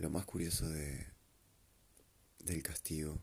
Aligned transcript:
Lo 0.00 0.08
más 0.08 0.24
curioso 0.24 0.66
de, 0.66 1.06
del 2.38 2.62
castigo, 2.62 3.20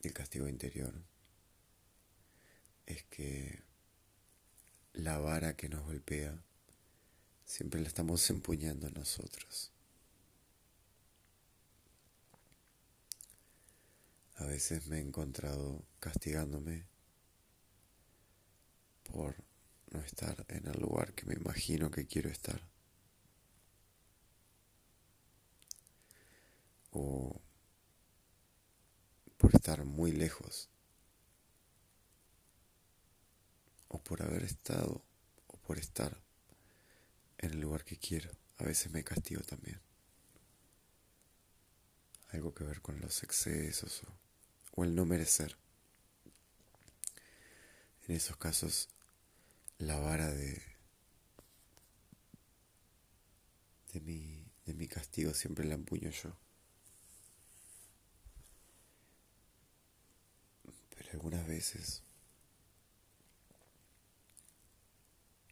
del 0.00 0.14
castigo 0.14 0.48
interior, 0.48 0.94
es 2.86 3.02
que 3.02 3.62
la 4.94 5.18
vara 5.18 5.56
que 5.56 5.68
nos 5.68 5.84
golpea 5.84 6.42
siempre 7.44 7.82
la 7.82 7.88
estamos 7.88 8.30
empuñando 8.30 8.88
nosotros. 8.88 9.72
A 14.36 14.46
veces 14.46 14.86
me 14.86 15.00
he 15.00 15.02
encontrado 15.02 15.84
castigándome 16.00 16.86
por 19.02 19.36
no 19.90 20.00
estar 20.00 20.46
en 20.48 20.66
el 20.66 20.80
lugar 20.80 21.12
que 21.12 21.26
me 21.26 21.34
imagino 21.34 21.90
que 21.90 22.06
quiero 22.06 22.30
estar. 22.30 22.77
O 27.00 27.40
por 29.36 29.54
estar 29.54 29.84
muy 29.84 30.10
lejos. 30.10 30.68
O 33.86 34.02
por 34.02 34.22
haber 34.22 34.42
estado 34.42 35.02
o 35.46 35.56
por 35.58 35.78
estar 35.78 36.20
en 37.38 37.52
el 37.52 37.60
lugar 37.60 37.84
que 37.84 37.96
quiero. 37.96 38.30
A 38.58 38.64
veces 38.64 38.90
me 38.90 39.04
castigo 39.04 39.42
también. 39.42 39.80
Algo 42.30 42.52
que 42.52 42.64
ver 42.64 42.82
con 42.82 43.00
los 43.00 43.22
excesos 43.22 44.02
o, 44.74 44.84
el 44.84 44.94
no 44.94 45.06
merecer. 45.06 45.56
En 48.06 48.16
esos 48.16 48.36
casos 48.36 48.88
la 49.78 49.98
vara 49.98 50.30
de, 50.30 50.60
de, 53.92 54.00
mi, 54.00 54.44
de 54.66 54.74
mi 54.74 54.88
castigo 54.88 55.32
siempre 55.34 55.64
la 55.64 55.74
empuño 55.74 56.10
yo. 56.10 56.36
Pero 60.90 60.97
algunas 61.12 61.46
veces, 61.46 62.02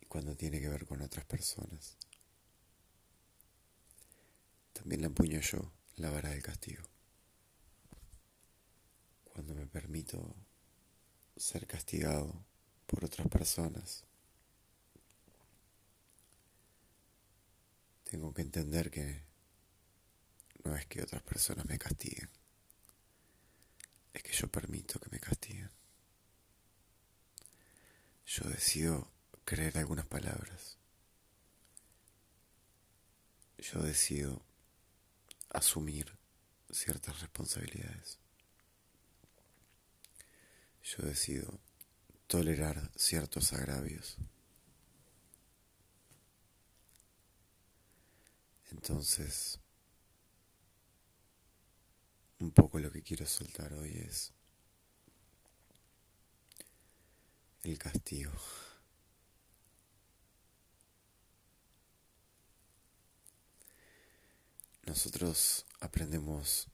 cuando 0.08 0.36
tiene 0.36 0.60
que 0.60 0.68
ver 0.68 0.86
con 0.86 1.02
otras 1.02 1.24
personas, 1.24 1.96
también 4.72 5.00
la 5.00 5.08
empuño 5.08 5.40
yo, 5.40 5.72
la 5.96 6.10
vara 6.10 6.30
del 6.30 6.42
castigo. 6.42 6.84
Cuando 9.32 9.54
me 9.54 9.66
permito 9.66 10.34
ser 11.36 11.66
castigado 11.66 12.44
por 12.86 13.04
otras 13.04 13.28
personas, 13.28 14.06
Tengo 18.10 18.32
que 18.32 18.42
entender 18.42 18.90
que 18.90 19.24
no 20.62 20.76
es 20.76 20.86
que 20.86 21.02
otras 21.02 21.22
personas 21.22 21.66
me 21.66 21.76
castiguen, 21.76 22.30
es 24.16 24.22
que 24.22 24.32
yo 24.32 24.48
permito 24.48 24.98
que 24.98 25.10
me 25.10 25.20
castiguen. 25.20 25.70
Yo 28.24 28.48
decido 28.48 29.10
creer 29.44 29.76
algunas 29.76 30.06
palabras. 30.06 30.78
Yo 33.58 33.80
decido 33.82 34.42
asumir 35.50 36.16
ciertas 36.70 37.20
responsabilidades. 37.20 38.18
Yo 40.82 41.02
decido 41.02 41.60
tolerar 42.26 42.90
ciertos 42.96 43.52
agravios. 43.52 44.16
Entonces, 48.70 49.60
un 52.38 52.50
poco 52.50 52.78
lo 52.78 52.90
que 52.90 53.02
quiero 53.02 53.26
soltar 53.26 53.72
hoy 53.72 53.92
es 53.92 54.32
el 57.62 57.78
castigo. 57.78 58.32
Nosotros 64.84 65.66
aprendemos 65.80 66.68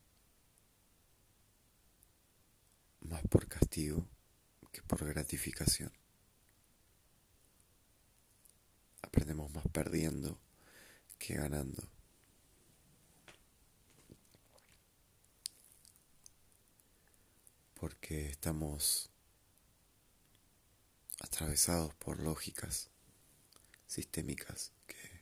más 3.00 3.23
por 3.29 3.49
castigo 3.49 4.06
que 4.71 4.83
por 4.83 5.05
gratificación. 5.05 5.93
Aprendemos 9.00 9.50
más 9.55 9.67
perdiendo 9.69 10.39
que 11.19 11.34
ganando. 11.34 11.83
Porque 17.82 18.31
estamos 18.31 19.10
atravesados 21.19 21.93
por 21.94 22.20
lógicas 22.20 22.91
sistémicas 23.88 24.70
que 24.87 25.20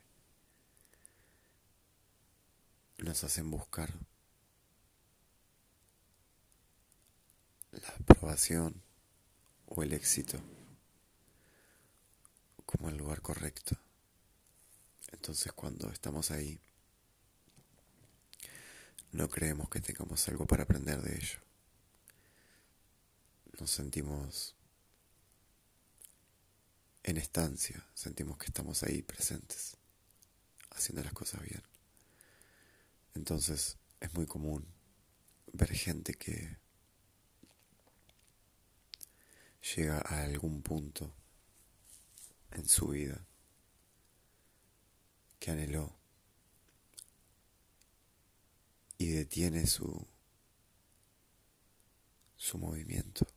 nos 2.99 3.23
hacen 3.23 3.49
buscar 3.49 3.91
la 7.71 7.87
aprobación 7.99 8.83
o 9.65 9.81
el 9.81 9.93
éxito 9.93 10.39
como 12.67 12.89
el 12.89 12.97
lugar 12.97 13.23
correcto. 13.23 13.75
Entonces 15.11 15.51
cuando 15.53 15.89
estamos 15.89 16.29
ahí, 16.29 16.59
no 19.13 19.27
creemos 19.29 19.67
que 19.67 19.81
tengamos 19.81 20.27
algo 20.27 20.45
para 20.45 20.61
aprender 20.65 21.01
de 21.01 21.15
ello. 21.15 21.50
Nos 23.61 23.69
sentimos 23.69 24.55
en 27.03 27.17
estancia, 27.17 27.85
sentimos 27.93 28.39
que 28.39 28.47
estamos 28.47 28.81
ahí 28.81 29.03
presentes, 29.03 29.77
haciendo 30.71 31.03
las 31.03 31.13
cosas 31.13 31.43
bien. 31.43 31.61
Entonces 33.13 33.77
es 33.99 34.11
muy 34.15 34.25
común 34.25 34.65
ver 35.53 35.71
gente 35.75 36.15
que 36.15 36.57
llega 39.75 39.99
a 39.99 40.23
algún 40.23 40.63
punto 40.63 41.13
en 42.53 42.67
su 42.67 42.87
vida 42.87 43.23
que 45.39 45.51
anheló 45.51 45.95
y 48.97 49.09
detiene 49.09 49.67
su, 49.67 50.07
su 52.37 52.57
movimiento. 52.57 53.27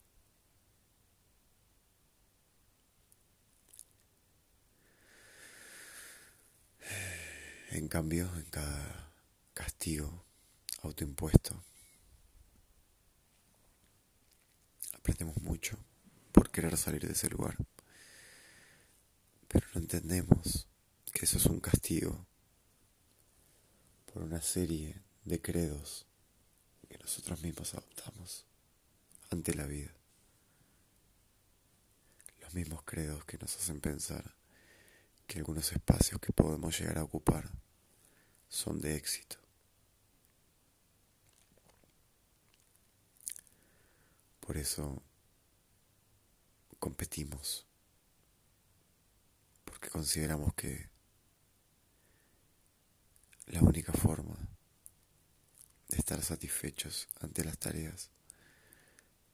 En 7.74 7.88
cambio, 7.88 8.32
en 8.36 8.44
cada 8.50 9.10
castigo 9.52 10.24
autoimpuesto, 10.82 11.60
aprendemos 14.92 15.42
mucho 15.42 15.76
por 16.30 16.52
querer 16.52 16.76
salir 16.76 17.04
de 17.04 17.14
ese 17.14 17.28
lugar, 17.30 17.56
pero 19.48 19.66
no 19.74 19.80
entendemos 19.80 20.68
que 21.12 21.24
eso 21.24 21.38
es 21.38 21.46
un 21.46 21.58
castigo 21.58 22.24
por 24.12 24.22
una 24.22 24.40
serie 24.40 25.02
de 25.24 25.42
credos 25.42 26.06
que 26.88 26.96
nosotros 26.98 27.42
mismos 27.42 27.74
adoptamos 27.74 28.46
ante 29.30 29.52
la 29.52 29.66
vida. 29.66 29.92
Los 32.40 32.54
mismos 32.54 32.84
credos 32.84 33.24
que 33.24 33.36
nos 33.36 33.56
hacen 33.56 33.80
pensar 33.80 34.36
que 35.26 35.40
algunos 35.40 35.72
espacios 35.72 36.20
que 36.20 36.32
podemos 36.32 36.78
llegar 36.78 36.98
a 36.98 37.02
ocupar 37.02 37.63
son 38.54 38.80
de 38.80 38.94
éxito. 38.94 39.36
Por 44.38 44.56
eso 44.56 45.02
competimos, 46.78 47.66
porque 49.64 49.88
consideramos 49.88 50.54
que 50.54 50.88
la 53.46 53.60
única 53.60 53.92
forma 53.92 54.36
de 55.88 55.96
estar 55.96 56.22
satisfechos 56.22 57.08
ante 57.20 57.42
las 57.42 57.58
tareas 57.58 58.10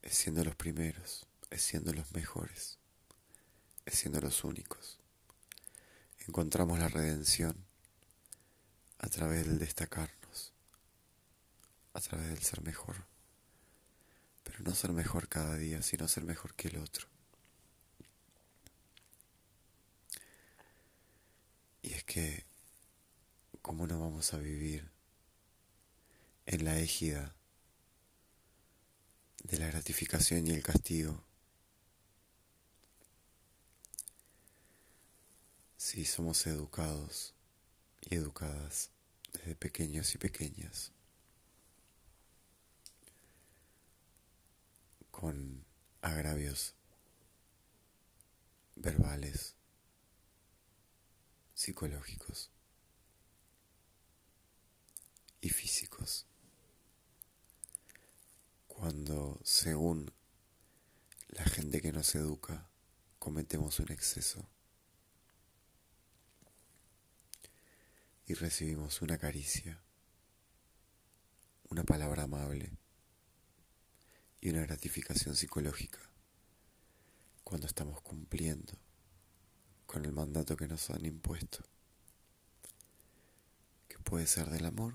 es 0.00 0.14
siendo 0.14 0.42
los 0.44 0.56
primeros, 0.56 1.26
es 1.50 1.60
siendo 1.60 1.92
los 1.92 2.10
mejores, 2.12 2.78
es 3.84 3.98
siendo 3.98 4.18
los 4.22 4.44
únicos. 4.44 4.98
Encontramos 6.26 6.78
la 6.78 6.88
redención 6.88 7.69
a 9.00 9.08
través 9.08 9.46
del 9.46 9.58
destacarnos, 9.58 10.52
a 11.94 12.00
través 12.00 12.28
del 12.28 12.42
ser 12.42 12.62
mejor, 12.62 13.06
pero 14.44 14.60
no 14.60 14.74
ser 14.74 14.92
mejor 14.92 15.28
cada 15.28 15.56
día, 15.56 15.82
sino 15.82 16.06
ser 16.06 16.24
mejor 16.24 16.54
que 16.54 16.68
el 16.68 16.76
otro. 16.76 17.08
Y 21.82 21.94
es 21.94 22.04
que 22.04 22.44
¿cómo 23.62 23.86
no 23.86 23.98
vamos 23.98 24.34
a 24.34 24.38
vivir 24.38 24.90
en 26.44 26.64
la 26.66 26.78
égida 26.78 27.34
de 29.44 29.58
la 29.58 29.66
gratificación 29.68 30.46
y 30.46 30.50
el 30.50 30.62
castigo? 30.62 31.24
Si 35.78 36.04
somos 36.04 36.46
educados 36.46 37.34
y 38.02 38.14
educadas 38.14 38.90
desde 39.32 39.54
pequeños 39.54 40.14
y 40.14 40.18
pequeñas, 40.18 40.92
con 45.10 45.64
agravios 46.02 46.74
verbales, 48.76 49.54
psicológicos 51.54 52.50
y 55.40 55.50
físicos. 55.50 56.26
Cuando, 58.66 59.38
según 59.44 60.10
la 61.28 61.44
gente 61.44 61.82
que 61.82 61.92
nos 61.92 62.14
educa, 62.14 62.66
cometemos 63.18 63.78
un 63.78 63.92
exceso 63.92 64.48
y 68.30 68.34
recibimos 68.34 69.02
una 69.02 69.18
caricia, 69.18 69.82
una 71.68 71.82
palabra 71.82 72.22
amable 72.22 72.70
y 74.40 74.50
una 74.50 74.60
gratificación 74.60 75.34
psicológica 75.34 75.98
cuando 77.42 77.66
estamos 77.66 78.00
cumpliendo 78.02 78.72
con 79.84 80.04
el 80.04 80.12
mandato 80.12 80.56
que 80.56 80.68
nos 80.68 80.90
han 80.90 81.04
impuesto, 81.06 81.64
que 83.88 83.98
puede 83.98 84.28
ser 84.28 84.48
del 84.48 84.66
amor, 84.66 84.94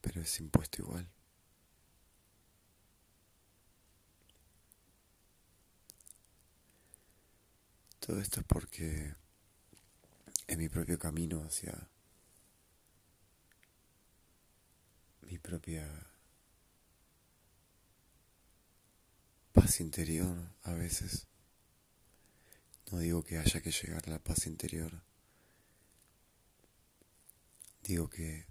pero 0.00 0.20
es 0.20 0.40
impuesto 0.40 0.82
igual. 0.82 1.08
Todo 8.00 8.20
esto 8.20 8.40
es 8.40 8.46
porque 8.46 9.14
en 10.48 10.58
mi 10.58 10.68
propio 10.68 10.98
camino 10.98 11.44
hacia 11.44 11.88
mi 15.26 15.35
propia 15.46 15.86
paz 19.52 19.78
interior 19.80 20.36
a 20.64 20.72
veces. 20.74 21.28
No 22.90 22.98
digo 22.98 23.22
que 23.22 23.38
haya 23.38 23.60
que 23.60 23.70
llegar 23.70 24.02
a 24.06 24.10
la 24.10 24.18
paz 24.18 24.48
interior. 24.48 25.04
Digo 27.84 28.10
que 28.10 28.46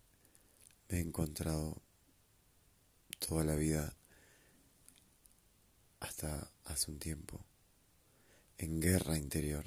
me 0.87 0.99
he 0.99 1.01
encontrado 1.01 1.81
toda 3.19 3.43
la 3.43 3.55
vida 3.55 3.93
hasta 5.99 6.49
hace 6.63 6.91
un 6.91 6.99
tiempo 6.99 7.45
en 8.57 8.79
guerra 8.79 9.17
interior. 9.17 9.65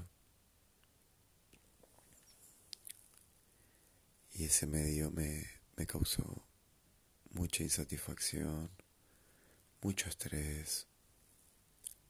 Y 4.32 4.44
ese 4.44 4.66
medio 4.66 5.10
me, 5.10 5.44
me 5.76 5.86
causó 5.86 6.47
mucha 7.30 7.62
insatisfacción, 7.62 8.70
mucho 9.82 10.08
estrés, 10.08 10.86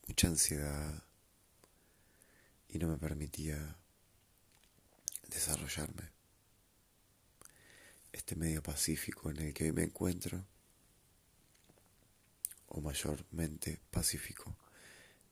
mucha 0.06 0.28
ansiedad 0.28 1.02
y 2.68 2.78
no 2.78 2.88
me 2.88 2.96
permitía 2.96 3.76
desarrollarme. 5.28 6.10
Este 8.12 8.36
medio 8.36 8.62
pacífico 8.62 9.30
en 9.30 9.38
el 9.38 9.54
que 9.54 9.64
hoy 9.64 9.72
me 9.72 9.84
encuentro, 9.84 10.44
o 12.68 12.80
mayormente 12.80 13.80
pacífico 13.90 14.56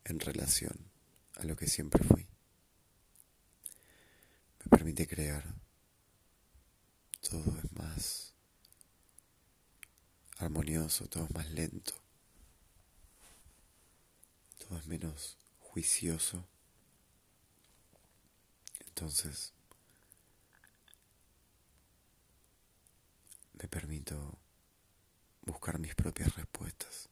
en 0.04 0.20
relación 0.20 0.90
a 1.36 1.44
lo 1.44 1.56
que 1.56 1.66
siempre 1.66 2.02
fui, 2.04 2.26
me 4.60 4.70
permite 4.70 5.06
crear. 5.06 5.54
Todo 7.20 7.58
es 7.58 7.72
más 7.72 8.35
armonioso, 10.38 11.06
todo 11.08 11.24
es 11.24 11.34
más 11.34 11.50
lento 11.50 12.06
todo 14.66 14.78
es 14.78 14.86
menos 14.86 15.36
juicioso. 15.60 16.44
Entonces, 18.86 19.52
me 23.54 23.68
permito 23.68 24.38
buscar 25.42 25.78
mis 25.78 25.94
propias 25.94 26.34
respuestas. 26.34 27.08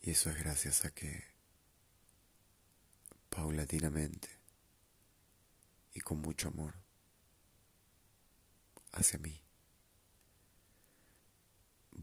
Y 0.00 0.10
eso 0.10 0.30
es 0.30 0.38
gracias 0.38 0.84
a 0.84 0.90
que 0.90 1.24
paulatinamente 3.30 4.28
y 5.92 6.00
con 6.00 6.20
mucho 6.20 6.48
amor 6.48 6.74
hacia 8.92 9.18
mí 9.18 9.43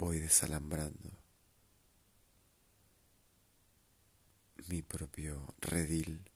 voy 0.01 0.19
desalambrando 0.19 1.11
mi 4.67 4.81
propio 4.81 5.53
redil 5.59 6.27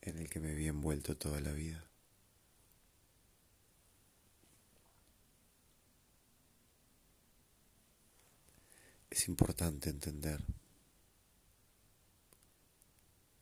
en 0.00 0.16
el 0.16 0.30
que 0.30 0.40
me 0.40 0.52
había 0.52 0.70
envuelto 0.70 1.18
toda 1.18 1.42
la 1.42 1.52
vida. 1.52 1.84
Es 9.10 9.28
importante 9.28 9.90
entender 9.90 10.42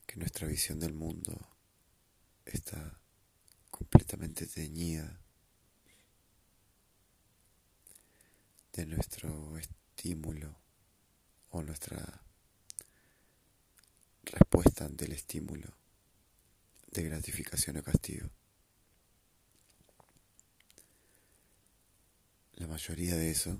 que 0.05 0.17
nuestra 0.17 0.49
visión 0.49 0.81
del 0.81 0.93
mundo 0.93 1.47
está 2.45 2.99
completamente 3.71 4.45
teñida 4.47 5.21
de 8.75 8.85
nuestro 8.85 9.57
estímulo 9.57 10.53
o 11.51 11.63
nuestra 11.63 12.21
respuesta 14.25 14.83
ante 14.83 15.05
el 15.05 15.13
estímulo 15.13 15.73
de 16.91 17.03
gratificación 17.03 17.77
o 17.77 17.83
castigo. 17.83 18.29
La 22.55 22.67
mayoría 22.67 23.15
de 23.15 23.31
eso 23.31 23.57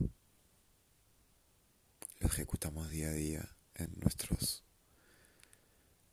lo 2.19 2.27
ejecutamos 2.27 2.89
día 2.89 3.07
a 3.07 3.13
día 3.13 3.55
en 3.75 3.93
nuestros 4.01 4.63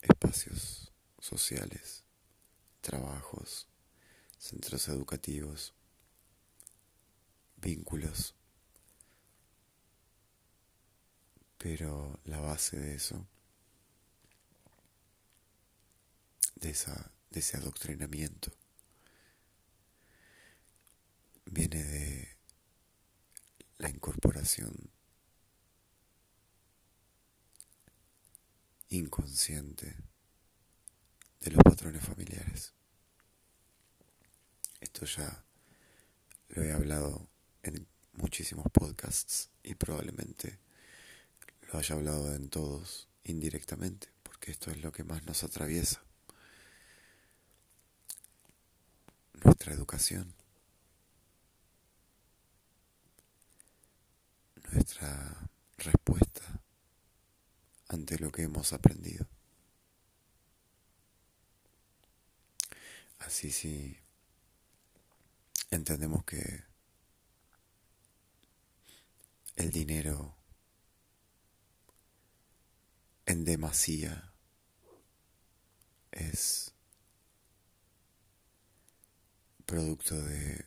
espacios 0.00 0.92
sociales, 1.18 2.04
trabajos, 2.80 3.66
centros 4.38 4.88
educativos, 4.88 5.74
vínculos 7.56 8.36
Pero 11.62 12.18
la 12.24 12.40
base 12.40 12.76
de 12.76 12.96
eso, 12.96 13.24
de, 16.56 16.70
esa, 16.70 17.12
de 17.30 17.38
ese 17.38 17.56
adoctrinamiento, 17.56 18.50
viene 21.44 21.84
de 21.84 22.36
la 23.78 23.90
incorporación 23.90 24.90
inconsciente 28.88 29.94
de 31.42 31.50
los 31.52 31.62
patrones 31.62 32.04
familiares. 32.04 32.74
Esto 34.80 35.06
ya 35.06 35.44
lo 36.48 36.64
he 36.64 36.72
hablado 36.72 37.30
en 37.62 37.86
muchísimos 38.14 38.66
podcasts 38.72 39.48
y 39.62 39.76
probablemente 39.76 40.58
haya 41.78 41.94
hablado 41.94 42.34
en 42.34 42.48
todos 42.48 43.08
indirectamente, 43.24 44.08
porque 44.22 44.50
esto 44.50 44.70
es 44.70 44.82
lo 44.82 44.92
que 44.92 45.04
más 45.04 45.24
nos 45.24 45.44
atraviesa. 45.44 46.02
Nuestra 49.44 49.72
educación, 49.72 50.34
nuestra 54.72 55.48
respuesta 55.78 56.60
ante 57.88 58.18
lo 58.18 58.30
que 58.30 58.42
hemos 58.42 58.72
aprendido. 58.72 59.26
Así 63.18 63.50
si 63.50 63.98
entendemos 65.70 66.24
que 66.24 66.64
el 69.56 69.70
dinero 69.70 70.41
en 73.32 73.44
demasía 73.44 74.30
es 76.10 76.74
producto 79.64 80.20
de 80.22 80.66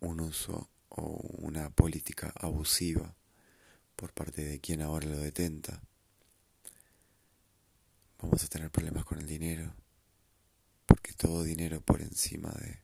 un 0.00 0.20
uso 0.20 0.68
o 0.90 1.02
una 1.38 1.70
política 1.70 2.30
abusiva 2.36 3.16
por 3.96 4.12
parte 4.12 4.44
de 4.44 4.60
quien 4.60 4.82
ahora 4.82 5.08
lo 5.08 5.16
detenta. 5.16 5.82
Vamos 8.18 8.44
a 8.44 8.48
tener 8.48 8.70
problemas 8.70 9.06
con 9.06 9.18
el 9.18 9.26
dinero, 9.26 9.74
porque 10.84 11.14
todo 11.14 11.42
dinero 11.42 11.80
por 11.80 12.02
encima 12.02 12.50
de 12.50 12.80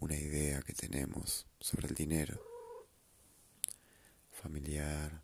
una 0.00 0.16
idea 0.16 0.60
que 0.62 0.74
tenemos 0.74 1.46
sobre 1.60 1.86
el 1.86 1.94
dinero, 1.94 2.42
familiar, 4.32 5.22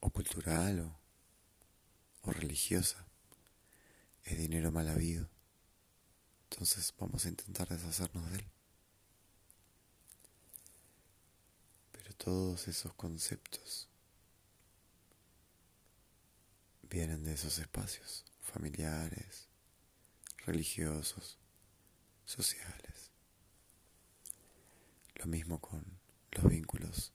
o 0.00 0.10
cultural 0.10 0.80
o, 2.22 2.32
religiosa, 2.32 3.06
es 4.24 4.36
dinero 4.36 4.70
mal 4.70 4.88
habido. 4.88 5.28
Entonces 6.50 6.92
vamos 6.98 7.24
a 7.24 7.28
intentar 7.28 7.68
deshacernos 7.68 8.30
de 8.30 8.38
él. 8.38 8.44
Pero 11.92 12.12
todos 12.14 12.68
esos 12.68 12.92
conceptos 12.94 13.88
vienen 16.82 17.24
de 17.24 17.32
esos 17.32 17.58
espacios 17.58 18.24
familiares, 18.42 19.48
religiosos, 20.44 21.38
sociales. 22.24 23.10
Lo 25.14 25.26
mismo 25.26 25.60
con 25.60 25.84
los 26.32 26.44
vínculos 26.44 27.12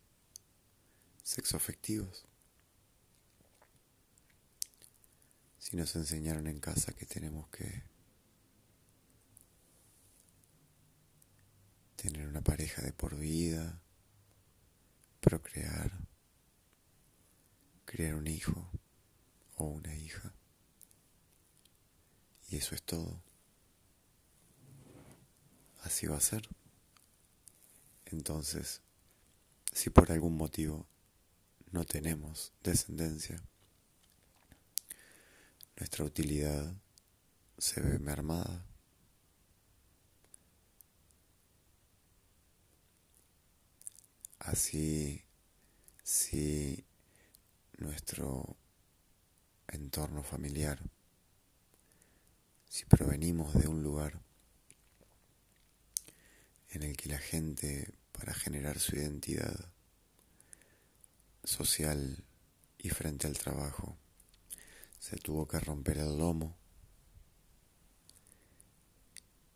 sexoafectivos. 1.23 2.25
Si 5.63 5.77
nos 5.77 5.96
enseñaron 5.96 6.48
en 6.48 6.60
casa 6.60 6.91
que 6.91 7.05
tenemos 7.05 7.48
que 7.48 7.84
tener 11.96 12.27
una 12.27 12.41
pareja 12.41 12.82
de 12.82 12.91
por 12.91 13.15
vida, 13.15 13.79
procrear, 15.22 15.89
criar 17.86 18.15
un 18.15 18.27
hijo 18.27 18.70
o 19.55 19.67
una 19.67 19.96
hija. 19.96 20.34
Y 22.50 22.58
eso 22.58 22.75
es 22.75 22.84
todo. 22.84 23.24
Así 25.84 26.08
va 26.08 26.17
a 26.17 26.20
ser. 26.20 26.46
Entonces, 28.08 28.82
si 29.72 29.89
por 29.89 30.12
algún 30.12 30.36
motivo 30.36 30.86
no 31.72 31.86
tenemos 31.86 32.51
descendencia, 32.63 33.41
nuestra 35.75 36.06
utilidad 36.06 36.75
se 37.58 37.82
ve 37.82 38.00
mermada. 38.00 38.65
Así, 44.39 45.24
si 46.03 46.86
nuestro 47.77 48.58
entorno 49.68 50.22
familiar, 50.24 50.80
si 52.68 52.86
provenimos 52.86 53.53
de 53.53 53.68
un 53.68 53.84
lugar 53.84 54.20
en 56.70 56.84
el 56.84 56.98
que 56.98 57.10
la 57.10 57.20
gente, 57.20 57.94
para 58.12 58.34
generar 58.34 58.80
su 58.80 58.96
identidad 58.96 59.72
social 61.44 62.24
y 62.77 62.89
frente 62.89 63.27
al 63.27 63.38
trabajo, 63.38 63.98
se 65.03 65.17
tuvo 65.17 65.45
que 65.45 65.60
romper 65.60 65.98
el 65.98 66.17
lomo 66.17 66.55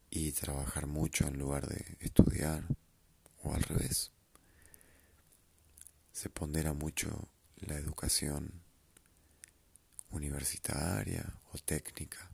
y 0.10 0.34
trabajar 0.34 0.88
mucho 0.88 1.26
en 1.26 1.40
lugar 1.40 1.68
de 1.68 1.96
estudiar, 2.02 2.68
o 3.44 3.54
al 3.54 3.64
revés 3.64 4.12
se 6.12 6.30
pondera 6.30 6.74
mucho 6.74 7.30
la 7.56 7.76
educación 7.76 8.62
universitaria 10.10 11.40
o 11.54 11.58
técnica 11.60 12.30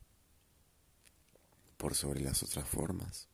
por 1.76 1.94
sobre 1.94 2.18
las 2.18 2.42
otras 2.42 2.68
formas. 2.68 3.28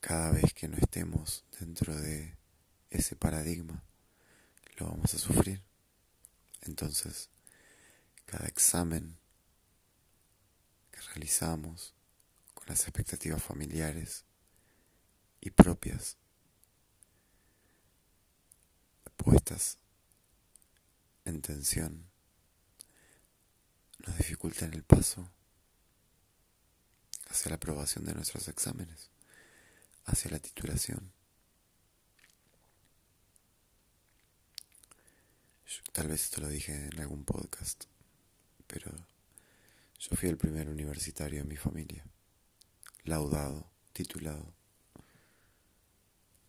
Cada 0.00 0.30
vez 0.30 0.52
que 0.52 0.68
no 0.68 0.76
estemos 0.76 1.46
dentro 1.58 1.96
de 1.96 2.36
ese 2.90 3.16
paradigma, 3.16 3.82
lo 4.76 4.88
vamos 4.90 5.14
a 5.14 5.18
sufrir. 5.18 5.69
Entonces, 6.62 7.30
cada 8.26 8.46
examen 8.46 9.18
que 10.90 11.00
realizamos 11.00 11.94
con 12.54 12.66
las 12.68 12.82
expectativas 12.82 13.42
familiares 13.42 14.24
y 15.40 15.50
propias 15.50 16.16
puestas 19.16 19.78
en 21.24 21.42
tensión 21.42 22.10
nos 24.06 24.16
dificultan 24.16 24.72
el 24.72 24.82
paso 24.82 25.30
hacia 27.28 27.50
la 27.50 27.56
aprobación 27.56 28.04
de 28.04 28.14
nuestros 28.14 28.48
exámenes, 28.48 29.10
hacia 30.06 30.30
la 30.30 30.38
titulación. 30.38 31.12
Tal 35.92 36.08
vez 36.08 36.24
esto 36.24 36.40
lo 36.40 36.48
dije 36.48 36.88
en 36.92 37.00
algún 37.00 37.24
podcast, 37.24 37.84
pero 38.66 38.90
yo 39.98 40.16
fui 40.16 40.28
el 40.28 40.36
primer 40.36 40.68
universitario 40.68 41.40
en 41.40 41.48
mi 41.48 41.56
familia, 41.56 42.04
laudado, 43.04 43.70
titulado. 43.92 44.54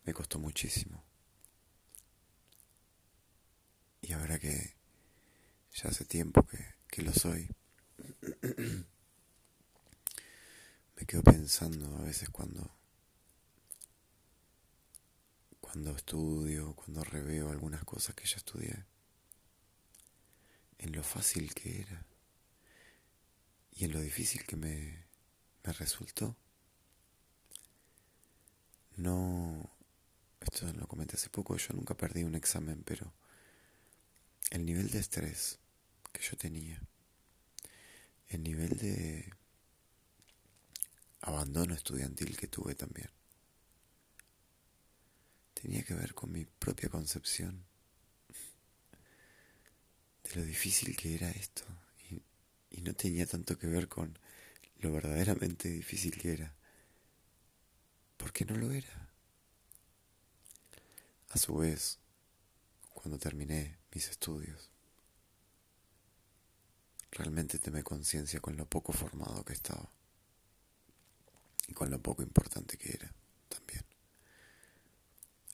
Me 0.04 0.14
costó 0.14 0.38
muchísimo. 0.38 1.02
Y 4.00 4.12
ahora 4.12 4.38
que 4.38 4.74
ya 5.74 5.90
hace 5.90 6.04
tiempo 6.04 6.46
que, 6.88 7.02
lo 7.02 7.12
soy, 7.12 7.48
me 10.96 11.06
quedo 11.06 11.22
pensando 11.22 11.96
a 11.96 12.02
veces 12.02 12.28
cuando 12.30 12.70
cuando 15.60 15.96
estudio, 15.96 16.74
cuando 16.74 17.02
reveo 17.04 17.50
algunas 17.50 17.84
cosas 17.84 18.14
que 18.14 18.26
ya 18.26 18.36
estudié, 18.36 18.84
en 20.82 20.92
lo 20.92 21.02
fácil 21.04 21.54
que 21.54 21.82
era 21.82 22.04
y 23.70 23.84
en 23.84 23.92
lo 23.92 24.00
difícil 24.00 24.44
que 24.44 24.56
me, 24.56 25.04
me 25.64 25.72
resultó. 25.72 26.36
No, 28.96 29.70
esto 30.40 30.70
lo 30.72 30.86
comenté 30.86 31.16
hace 31.16 31.30
poco, 31.30 31.56
yo 31.56 31.72
nunca 31.72 31.96
perdí 31.96 32.24
un 32.24 32.34
examen, 32.34 32.82
pero 32.84 33.12
el 34.50 34.66
nivel 34.66 34.90
de 34.90 34.98
estrés 34.98 35.60
que 36.12 36.20
yo 36.20 36.36
tenía, 36.36 36.82
el 38.28 38.42
nivel 38.42 38.76
de 38.76 39.32
abandono 41.20 41.74
estudiantil 41.74 42.36
que 42.36 42.48
tuve 42.48 42.74
también, 42.74 43.08
tenía 45.54 45.84
que 45.84 45.94
ver 45.94 46.12
con 46.12 46.32
mi 46.32 46.44
propia 46.44 46.88
concepción 46.88 47.64
de 50.24 50.36
lo 50.36 50.44
difícil 50.44 50.96
que 50.96 51.14
era 51.14 51.30
esto 51.30 51.64
y, 52.70 52.80
no 52.82 52.94
tenía 52.94 53.26
tanto 53.26 53.58
que 53.58 53.68
ver 53.68 53.88
con 53.88 54.18
lo 54.80 54.92
verdaderamente 54.92 55.68
difícil 55.68 56.18
que 56.18 56.32
era, 56.32 56.52
porque 58.16 58.44
no 58.44 58.56
lo 58.56 58.72
era. 58.72 59.08
A 61.28 61.38
su 61.38 61.54
vez, 61.54 61.98
cuando 62.92 63.18
terminé 63.18 63.78
mis 63.92 64.08
estudios. 64.08 64.70
Realmente 67.10 67.58
tomé 67.58 67.82
conciencia 67.82 68.40
con 68.40 68.56
lo 68.56 68.66
poco 68.66 68.92
formado 68.92 69.44
que 69.44 69.52
estaba 69.52 69.88
y 71.68 71.74
con 71.74 71.90
lo 71.90 72.00
poco 72.00 72.22
importante 72.22 72.76
que 72.78 72.94
era 72.94 73.12
también. 73.48 73.84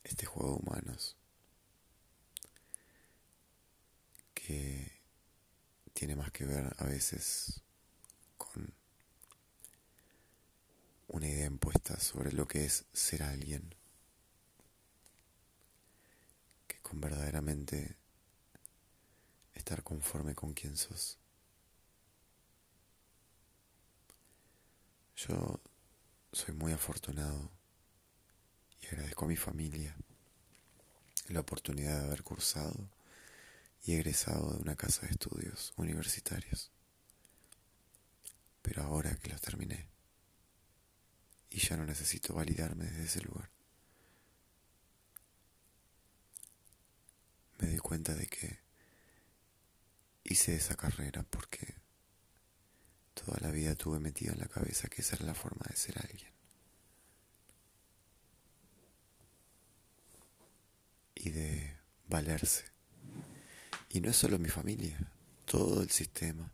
Este 0.04 0.24
juego 0.24 0.52
de 0.52 0.58
humanos 0.60 1.16
que 4.48 4.90
tiene 5.92 6.16
más 6.16 6.32
que 6.32 6.46
ver 6.46 6.74
a 6.78 6.84
veces 6.84 7.60
con 8.38 8.72
una 11.08 11.28
idea 11.28 11.44
impuesta 11.44 12.00
sobre 12.00 12.32
lo 12.32 12.48
que 12.48 12.64
es 12.64 12.86
ser 12.94 13.24
alguien, 13.24 13.74
que 16.66 16.80
con 16.80 16.98
verdaderamente 16.98 17.98
estar 19.52 19.82
conforme 19.82 20.34
con 20.34 20.54
quien 20.54 20.78
sos. 20.78 21.18
Yo 25.16 25.60
soy 26.32 26.54
muy 26.54 26.72
afortunado 26.72 27.50
y 28.80 28.86
agradezco 28.86 29.26
a 29.26 29.28
mi 29.28 29.36
familia 29.36 29.94
la 31.26 31.40
oportunidad 31.40 31.98
de 31.98 32.06
haber 32.06 32.22
cursado 32.22 32.88
y 33.84 33.94
egresado 33.94 34.52
de 34.52 34.58
una 34.58 34.76
casa 34.76 35.06
de 35.06 35.12
estudios 35.12 35.72
universitarios. 35.76 36.70
Pero 38.62 38.82
ahora 38.82 39.16
que 39.16 39.30
los 39.30 39.40
terminé 39.40 39.88
y 41.50 41.60
ya 41.60 41.76
no 41.76 41.86
necesito 41.86 42.34
validarme 42.34 42.84
desde 42.84 43.04
ese 43.04 43.20
lugar, 43.22 43.50
me 47.58 47.68
di 47.68 47.78
cuenta 47.78 48.14
de 48.14 48.26
que 48.26 48.60
hice 50.24 50.54
esa 50.54 50.76
carrera 50.76 51.22
porque 51.22 51.74
toda 53.14 53.38
la 53.40 53.50
vida 53.50 53.74
tuve 53.74 53.98
metido 53.98 54.32
en 54.32 54.40
la 54.40 54.48
cabeza 54.48 54.88
que 54.88 55.02
esa 55.02 55.16
era 55.16 55.26
la 55.26 55.34
forma 55.34 55.66
de 55.68 55.76
ser 55.76 55.98
alguien. 55.98 56.32
Y 61.14 61.30
de 61.30 61.76
valerse. 62.06 62.77
Y 63.90 64.00
no 64.00 64.10
es 64.10 64.16
solo 64.16 64.38
mi 64.38 64.48
familia, 64.48 64.98
todo 65.44 65.82
el 65.82 65.90
sistema 65.90 66.52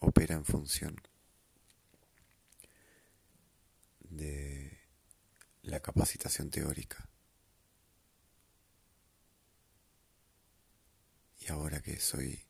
opera 0.00 0.34
en 0.34 0.44
función 0.44 1.00
de 4.00 4.80
la 5.62 5.80
capacitación 5.80 6.50
teórica. 6.50 7.08
Y 11.40 11.50
ahora 11.50 11.80
que 11.80 11.98
soy 11.98 12.40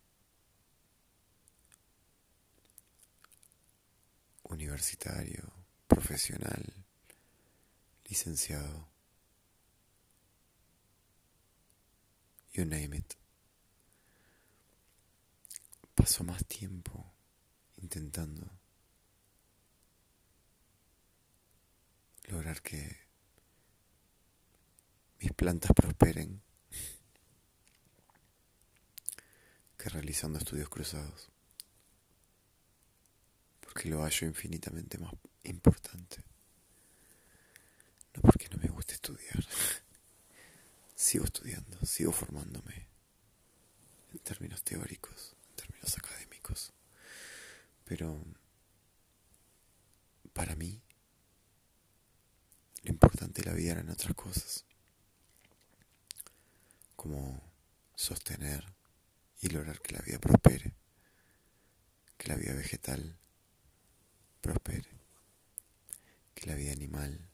universitario, 4.44 5.50
profesional, 5.86 6.62
licenciado, 8.04 8.88
you 12.52 12.64
name 12.64 12.96
it, 12.96 13.21
paso 16.02 16.24
más 16.24 16.44
tiempo 16.46 17.14
intentando 17.76 18.50
lograr 22.24 22.60
que 22.60 23.06
mis 25.20 25.32
plantas 25.32 25.70
prosperen 25.76 26.42
que 29.78 29.88
realizando 29.90 30.40
estudios 30.40 30.68
cruzados. 30.68 31.28
Porque 33.60 33.88
lo 33.88 34.02
hallo 34.02 34.26
infinitamente 34.26 34.98
más 34.98 35.12
importante. 35.44 36.24
No 38.12 38.22
porque 38.22 38.48
no 38.48 38.56
me 38.58 38.70
guste 38.70 38.94
estudiar. 38.94 39.46
Sigo 40.96 41.24
estudiando, 41.26 41.78
sigo 41.86 42.10
formándome 42.10 42.88
en 44.12 44.18
términos 44.20 44.62
teóricos, 44.62 45.34
términos 45.62 45.96
académicos. 45.96 46.72
Pero 47.84 48.24
para 50.32 50.56
mí, 50.56 50.82
lo 52.82 52.90
importante 52.90 53.42
de 53.42 53.50
la 53.50 53.56
vida 53.56 53.72
eran 53.72 53.90
otras 53.90 54.14
cosas, 54.14 54.64
como 56.96 57.42
sostener 57.94 58.64
y 59.40 59.48
lograr 59.48 59.80
que 59.80 59.94
la 59.94 60.00
vida 60.00 60.18
prospere, 60.18 60.74
que 62.16 62.28
la 62.28 62.36
vida 62.36 62.54
vegetal 62.54 63.16
prospere, 64.40 64.90
que 66.34 66.46
la 66.46 66.54
vida 66.54 66.72
animal, 66.72 67.28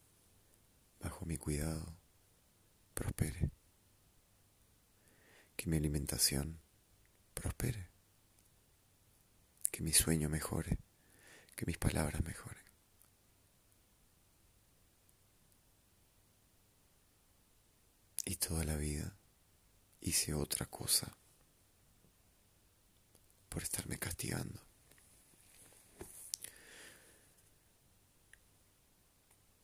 bajo 1.00 1.24
mi 1.24 1.38
cuidado, 1.38 1.94
prospere, 2.94 3.50
que 5.56 5.68
mi 5.70 5.76
alimentación 5.76 6.60
prospere 7.34 7.97
que 9.78 9.84
mi 9.84 9.92
sueño 9.92 10.28
mejore, 10.28 10.76
que 11.54 11.64
mis 11.64 11.78
palabras 11.78 12.24
mejoren. 12.24 12.64
Y 18.24 18.34
toda 18.34 18.64
la 18.64 18.74
vida 18.74 19.16
hice 20.00 20.34
otra 20.34 20.66
cosa 20.66 21.16
por 23.48 23.62
estarme 23.62 24.00
castigando. 24.00 24.60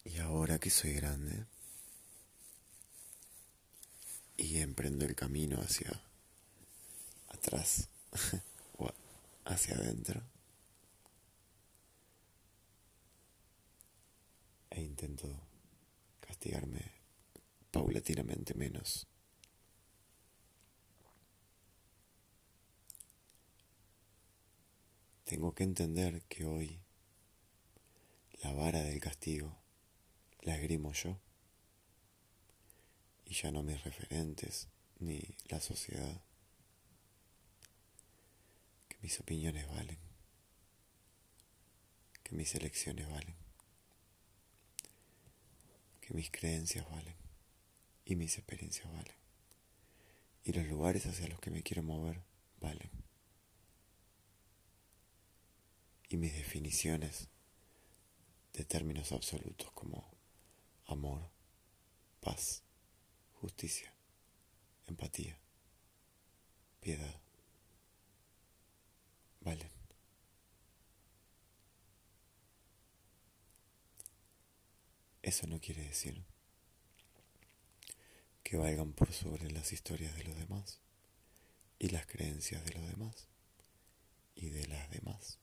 Y 0.04 0.18
ahora 0.18 0.60
que 0.60 0.70
soy 0.70 0.92
grande 0.92 1.44
y 4.36 4.58
emprendo 4.58 5.06
el 5.06 5.16
camino 5.16 5.60
hacia 5.60 6.04
atrás, 7.30 7.88
hacia 9.54 9.76
adentro. 9.76 10.22
E 14.70 14.82
intento 14.82 15.28
castigarme 16.20 16.82
paulatinamente 17.70 18.54
menos. 18.54 19.06
Tengo 25.24 25.54
que 25.54 25.64
entender 25.64 26.22
que 26.22 26.44
hoy 26.44 26.80
la 28.42 28.52
vara 28.52 28.82
del 28.82 29.00
castigo 29.00 29.56
la 30.42 30.56
esgrimo 30.56 30.92
yo 30.92 31.18
y 33.24 33.34
ya 33.34 33.50
no 33.50 33.62
mis 33.62 33.82
referentes 33.82 34.68
ni 34.98 35.36
la 35.48 35.60
sociedad 35.60 36.23
mis 39.04 39.20
opiniones 39.20 39.68
valen, 39.68 39.98
que 42.22 42.34
mis 42.34 42.54
elecciones 42.54 43.06
valen, 43.10 43.34
que 46.00 46.14
mis 46.14 46.30
creencias 46.30 46.88
valen 46.88 47.14
y 48.06 48.16
mis 48.16 48.38
experiencias 48.38 48.90
valen. 48.90 49.14
Y 50.42 50.52
los 50.52 50.66
lugares 50.68 51.04
hacia 51.04 51.28
los 51.28 51.38
que 51.38 51.50
me 51.50 51.62
quiero 51.62 51.82
mover 51.82 52.22
valen. 52.62 52.90
Y 56.08 56.16
mis 56.16 56.32
definiciones 56.32 57.28
de 58.54 58.64
términos 58.64 59.12
absolutos 59.12 59.70
como 59.72 60.10
amor, 60.86 61.28
paz, 62.22 62.62
justicia, 63.34 63.92
empatía, 64.86 65.38
piedad, 66.80 67.23
valen. 69.44 69.70
Eso 75.22 75.46
no 75.46 75.60
quiere 75.60 75.82
decir 75.82 76.22
que 78.42 78.56
valgan 78.56 78.92
por 78.92 79.12
sobre 79.12 79.50
las 79.50 79.72
historias 79.72 80.14
de 80.16 80.24
los 80.24 80.36
demás 80.36 80.80
y 81.78 81.88
las 81.88 82.06
creencias 82.06 82.64
de 82.64 82.72
los 82.74 82.86
demás 82.86 83.26
y 84.34 84.50
de 84.50 84.66
las 84.66 84.90
demás. 84.90 85.38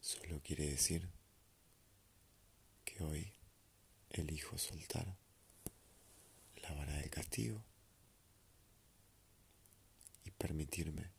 Solo 0.00 0.40
quiere 0.42 0.68
decir 0.68 1.08
que 2.84 3.02
hoy 3.02 3.32
elijo 4.10 4.58
soltar 4.58 5.16
la 6.56 6.72
vara 6.72 6.96
del 6.98 7.10
castigo 7.10 7.62
y 10.24 10.30
permitirme 10.30 11.10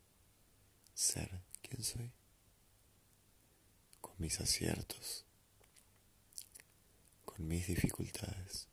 ser 0.94 1.42
quien 1.62 1.84
soy, 1.84 2.12
con 4.02 4.14
mis 4.18 4.40
aciertos, 4.40 5.26
con 7.26 7.48
mis 7.48 7.68
dificultades, 7.68 8.68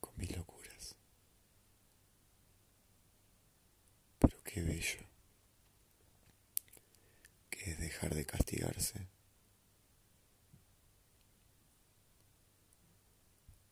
con 0.00 0.16
mis 0.16 0.36
locuras. 0.36 0.94
Pero 4.18 4.42
qué 4.44 4.62
bello 4.62 5.00
que 7.50 7.72
es 7.72 7.78
dejar 7.78 8.14
de 8.14 8.24
castigarse 8.24 9.08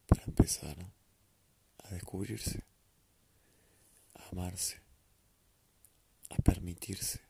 para 0.08 0.24
empezar 0.24 0.76
a 1.84 1.90
descubrirse, 1.90 2.64
a 4.14 4.28
amarse 4.30 4.87
permitirse, 6.48 7.20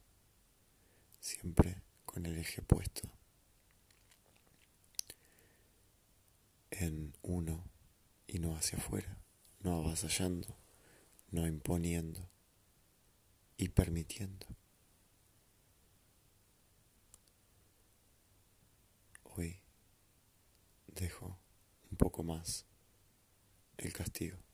siempre 1.19 1.83
con 2.07 2.25
el 2.25 2.39
eje 2.39 2.63
puesto 2.63 3.11
en 6.71 7.13
uno 7.23 7.65
y 8.29 8.39
no 8.39 8.55
hacia 8.55 8.79
afuera, 8.79 9.19
no 9.59 9.81
avasallando, 9.81 10.57
no 11.33 11.49
imponiendo 11.49 12.31
y 13.57 13.71
permitiendo. 13.71 14.47
Hoy 19.25 19.61
dejo 20.87 21.41
un 21.91 21.97
poco 21.97 22.23
más 22.23 22.67
el 23.79 23.93
castigo. 23.93 24.48